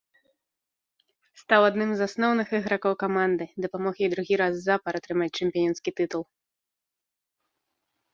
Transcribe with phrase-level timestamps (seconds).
[1.41, 6.23] Стаў адным з асноўных ігракоў каманды, дапамог ёй другі раз запар атрымаць чэмпіёнскі тытул.